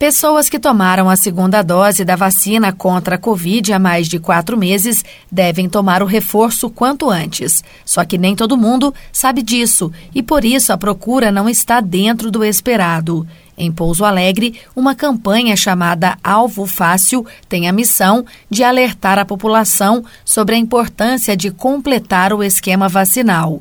[0.00, 4.56] Pessoas que tomaram a segunda dose da vacina contra a Covid há mais de quatro
[4.56, 7.62] meses devem tomar o reforço quanto antes.
[7.84, 12.30] Só que nem todo mundo sabe disso e por isso a procura não está dentro
[12.30, 13.28] do esperado.
[13.58, 20.02] Em Pouso Alegre, uma campanha chamada Alvo Fácil tem a missão de alertar a população
[20.24, 23.60] sobre a importância de completar o esquema vacinal.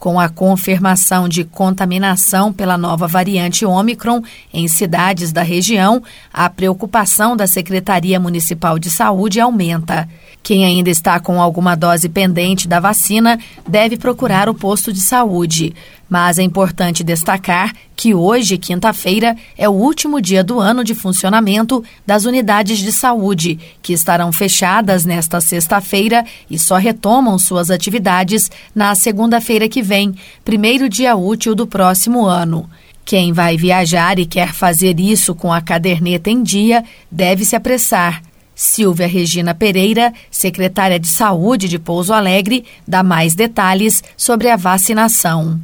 [0.00, 6.02] Com a confirmação de contaminação pela nova variante Ômicron em cidades da região,
[6.32, 10.08] a preocupação da Secretaria Municipal de Saúde aumenta.
[10.42, 15.74] Quem ainda está com alguma dose pendente da vacina deve procurar o posto de saúde.
[16.08, 21.84] Mas é importante destacar que hoje, quinta-feira, é o último dia do ano de funcionamento
[22.04, 28.94] das unidades de saúde, que estarão fechadas nesta sexta-feira e só retomam suas atividades na
[28.94, 32.68] segunda-feira que vem, primeiro dia útil do próximo ano.
[33.04, 38.22] Quem vai viajar e quer fazer isso com a caderneta em dia deve se apressar.
[38.60, 45.58] Silvia Regina Pereira, secretária de Saúde de Pouso Alegre, dá mais detalhes sobre a vacinação.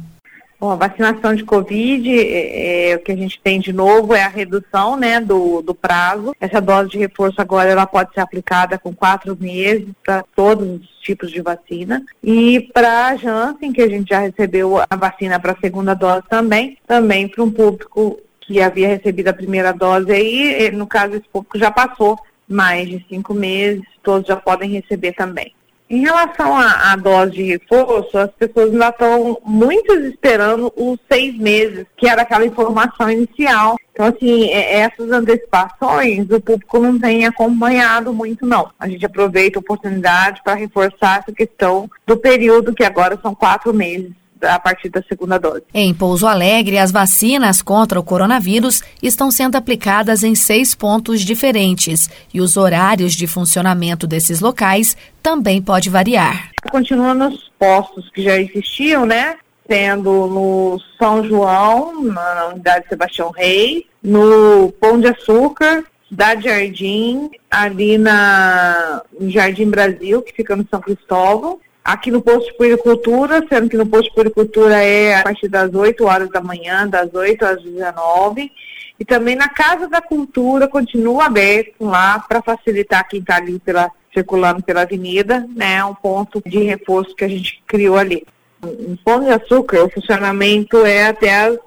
[0.59, 4.23] Bom, a vacinação de Covid, é, é, o que a gente tem de novo é
[4.23, 6.35] a redução né, do, do prazo.
[6.41, 10.89] Essa dose de reforço agora ela pode ser aplicada com quatro meses para todos os
[10.99, 12.03] tipos de vacina.
[12.23, 16.23] E para a Janssen, que a gente já recebeu a vacina para a segunda dose
[16.27, 21.27] também, também para um público que havia recebido a primeira dose aí, no caso esse
[21.27, 22.17] público já passou
[22.47, 25.53] mais de cinco meses, todos já podem receber também.
[25.89, 31.37] Em relação à, à, dose de reforço, as pessoas ainda estão muitas esperando os seis
[31.37, 33.77] meses, que era aquela informação inicial.
[33.93, 38.69] Então, assim, é, essas antecipações o público não tem acompanhado muito, não.
[38.77, 43.73] A gente aproveita a oportunidade para reforçar essa questão do período, que agora são quatro
[43.73, 45.63] meses a partir da segunda dose.
[45.73, 52.09] Em Pouso Alegre, as vacinas contra o coronavírus estão sendo aplicadas em seis pontos diferentes
[52.33, 56.51] e os horários de funcionamento desses locais também pode variar.
[56.69, 59.37] Continua nos postos que já existiam, né?
[59.67, 67.97] Sendo no São João, na unidade Sebastião Rei, no Pão de Açúcar, Cidade Jardim, ali
[67.97, 73.69] na, no Jardim Brasil, que fica no São Cristóvão, aqui no posto de puericultura, sendo
[73.69, 77.45] que no posto de puericultura é a partir das 8 horas da manhã, das 8
[77.45, 78.51] às 19
[78.99, 83.89] e também na Casa da Cultura continua aberto lá para facilitar quem está ali pela,
[84.13, 88.25] circulando pela avenida, né, um ponto de reforço que a gente criou ali.
[88.61, 91.57] Em Pão de Açúcar, o funcionamento é até as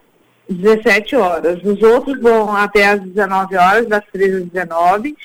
[0.51, 1.65] 17 horas.
[1.65, 5.17] Os outros vão até as 19 horas, das 13 às 19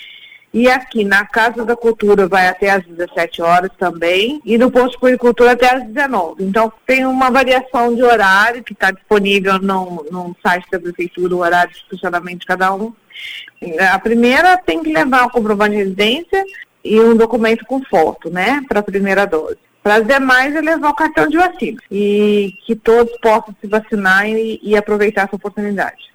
[0.55, 4.41] e aqui na Casa da Cultura vai até às 17 horas também.
[4.45, 6.45] E no Posto de Puricultura até às 19.
[6.45, 11.39] Então tem uma variação de horário que está disponível no, no site da Prefeitura, o
[11.39, 12.93] horário de funcionamento de cada um.
[13.91, 16.45] A primeira tem que levar o comprovante de residência
[16.81, 19.57] e um documento com foto, né, para a primeira dose.
[19.83, 21.81] Para as demais, é levar o cartão de vacina.
[21.91, 26.14] E que todos possam se vacinar e, e aproveitar essa oportunidade.